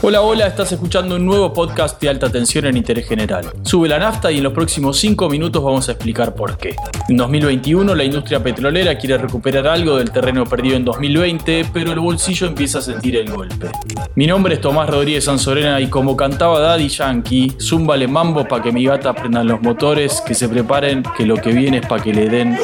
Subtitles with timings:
[0.00, 3.46] Hola, hola, estás escuchando un nuevo podcast de alta tensión en interés general.
[3.62, 6.76] Sube la nafta y en los próximos 5 minutos vamos a explicar por qué.
[7.08, 11.98] En 2021 la industria petrolera quiere recuperar algo del terreno perdido en 2020, pero el
[11.98, 13.72] bolsillo empieza a sentir el golpe.
[14.14, 18.70] Mi nombre es Tomás Rodríguez Sanzorena y como cantaba Daddy Yankee, zúmbale mambo pa' que
[18.70, 22.14] mi gata prendan los motores, que se preparen, que lo que viene es pa' que
[22.14, 22.56] le den...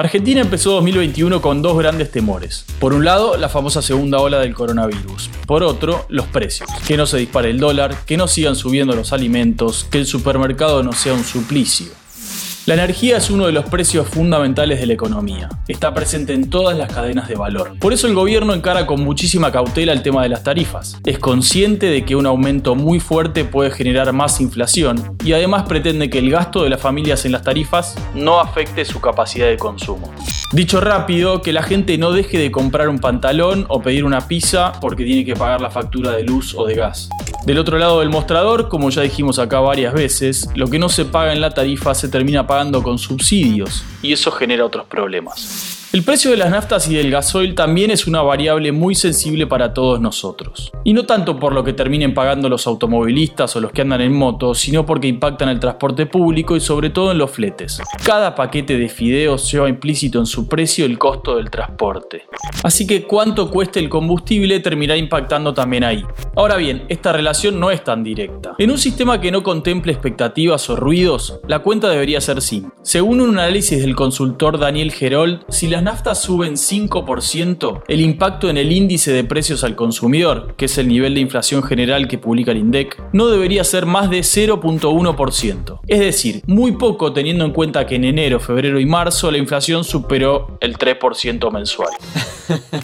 [0.00, 2.64] Argentina empezó 2021 con dos grandes temores.
[2.78, 5.28] Por un lado, la famosa segunda ola del coronavirus.
[5.46, 6.70] Por otro, los precios.
[6.86, 10.82] Que no se dispare el dólar, que no sigan subiendo los alimentos, que el supermercado
[10.82, 11.99] no sea un suplicio.
[12.66, 15.48] La energía es uno de los precios fundamentales de la economía.
[15.66, 17.78] Está presente en todas las cadenas de valor.
[17.78, 21.00] Por eso el gobierno encara con muchísima cautela el tema de las tarifas.
[21.06, 26.10] Es consciente de que un aumento muy fuerte puede generar más inflación y además pretende
[26.10, 30.12] que el gasto de las familias en las tarifas no afecte su capacidad de consumo.
[30.52, 34.72] Dicho rápido, que la gente no deje de comprar un pantalón o pedir una pizza
[34.80, 37.08] porque tiene que pagar la factura de luz o de gas.
[37.46, 41.04] Del otro lado del mostrador, como ya dijimos acá varias veces, lo que no se
[41.04, 45.69] paga en la tarifa se termina pagando con subsidios y eso genera otros problemas.
[45.92, 49.74] El precio de las naftas y del gasoil también es una variable muy sensible para
[49.74, 50.70] todos nosotros.
[50.84, 54.12] Y no tanto por lo que terminen pagando los automovilistas o los que andan en
[54.12, 57.82] moto, sino porque impactan el transporte público y sobre todo en los fletes.
[58.04, 62.22] Cada paquete de fideos lleva implícito en su precio el costo del transporte.
[62.62, 66.04] Así que cuánto cueste el combustible terminará impactando también ahí.
[66.36, 68.54] Ahora bien, esta relación no es tan directa.
[68.58, 72.70] En un sistema que no contemple expectativas o ruidos, la cuenta debería ser simple.
[72.82, 78.56] Según un análisis del consultor Daniel Gerold, si las naftas suben 5%, el impacto en
[78.56, 82.52] el índice de precios al consumidor, que es el nivel de inflación general que publica
[82.52, 85.80] el INDEC, no debería ser más de 0.1%.
[85.86, 89.84] Es decir, muy poco teniendo en cuenta que en enero, febrero y marzo la inflación
[89.84, 91.90] superó el 3% mensual.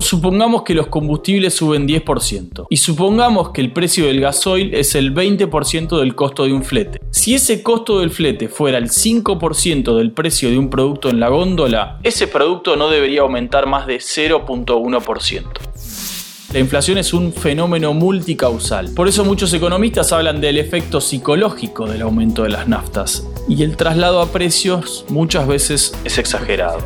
[0.00, 5.14] Supongamos que los combustibles suben 10% y supongamos que el precio del gasoil es el
[5.14, 7.00] 20% del costo de un flete.
[7.10, 11.28] Si ese costo del flete fuera el 5% del precio de un producto en la
[11.28, 15.44] góndola, ese producto no debería aumentar más de 0.1%.
[16.52, 18.94] La inflación es un fenómeno multicausal.
[18.94, 23.28] Por eso muchos economistas hablan del efecto psicológico del aumento de las naftas.
[23.50, 26.78] Y el traslado a precios muchas veces es exagerado.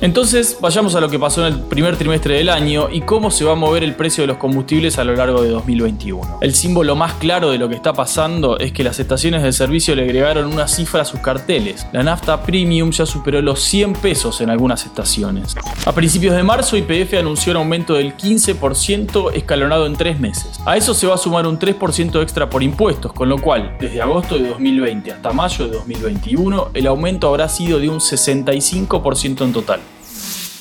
[0.00, 3.44] Entonces, vayamos a lo que pasó en el primer trimestre del año y cómo se
[3.44, 6.38] va a mover el precio de los combustibles a lo largo de 2021.
[6.42, 9.94] El símbolo más claro de lo que está pasando es que las estaciones de servicio
[9.94, 11.86] le agregaron una cifra a sus carteles.
[11.92, 15.54] La nafta premium ya superó los 100 pesos en algunas estaciones.
[15.86, 20.60] A principios de marzo, IPF anunció un aumento del 15% escalonado en tres meses.
[20.66, 24.02] A eso se va a sumar un 3% extra por impuestos, con lo cual, desde
[24.02, 29.52] agosto de 2020 hasta mayo de 2021, el aumento habrá sido de un 65% en
[29.52, 29.80] total.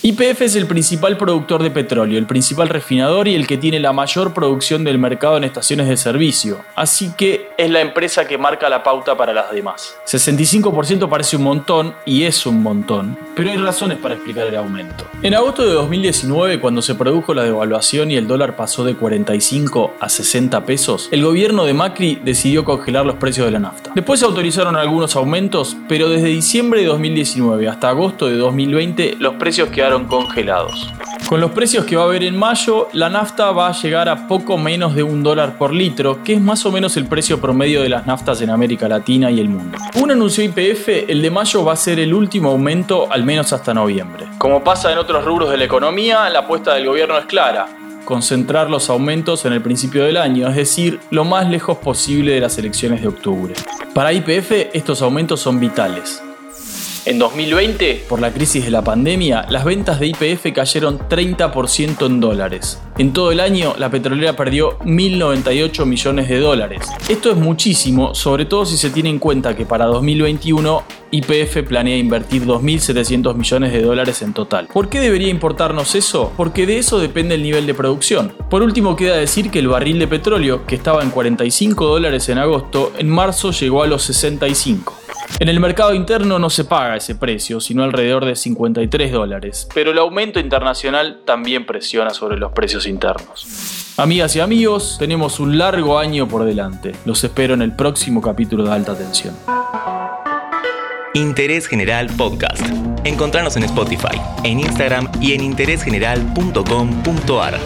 [0.05, 3.91] YPF es el principal productor de petróleo, el principal refinador y el que tiene la
[3.91, 8.69] mayor producción del mercado en estaciones de servicio, así que es la empresa que marca
[8.69, 9.97] la pauta para las demás.
[10.05, 15.07] 65% parece un montón y es un montón, pero hay razones para explicar el aumento.
[15.23, 19.95] En agosto de 2019, cuando se produjo la devaluación y el dólar pasó de 45
[19.99, 23.89] a 60 pesos, el gobierno de Macri decidió congelar los precios de la nafta.
[23.95, 29.33] Después se autorizaron algunos aumentos, pero desde diciembre de 2019 hasta agosto de 2020 los
[29.37, 30.93] precios quedaron congelados.
[31.29, 34.27] Con los precios que va a haber en mayo, la nafta va a llegar a
[34.27, 37.81] poco menos de un dólar por litro, que es más o menos el precio promedio
[37.81, 39.77] de las naftas en América Latina y el mundo.
[39.95, 43.73] Un anuncio IPF, el de mayo va a ser el último aumento al menos hasta
[43.73, 44.25] noviembre.
[44.37, 47.67] Como pasa en otros rubros de la economía, la apuesta del gobierno es clara.
[48.03, 52.41] Concentrar los aumentos en el principio del año, es decir, lo más lejos posible de
[52.41, 53.55] las elecciones de octubre.
[53.95, 56.21] Para IPF estos aumentos son vitales.
[57.05, 62.19] En 2020, por la crisis de la pandemia, las ventas de IPF cayeron 30% en
[62.19, 62.81] dólares.
[62.97, 66.87] En todo el año, la petrolera perdió 1.098 millones de dólares.
[67.07, 70.81] Esto es muchísimo, sobre todo si se tiene en cuenta que para 2021
[71.11, 74.67] YPF planea invertir 2.700 millones de dólares en total.
[74.73, 76.33] ¿Por qué debería importarnos eso?
[76.35, 78.33] Porque de eso depende el nivel de producción.
[78.49, 82.39] Por último, queda decir que el barril de petróleo, que estaba en 45 dólares en
[82.39, 85.04] agosto, en marzo llegó a los 65.
[85.39, 89.91] En el mercado interno no se paga ese precio, sino alrededor de 53 dólares, pero
[89.91, 93.93] el aumento internacional también presiona sobre los precios internos.
[93.97, 96.91] Amigas y amigos, tenemos un largo año por delante.
[97.05, 99.35] Los espero en el próximo capítulo de Alta Tensión.
[101.13, 102.65] Interés General Podcast.
[103.05, 107.59] Encontrarnos en Spotify, en Instagram y en interésgeneral.com.ar.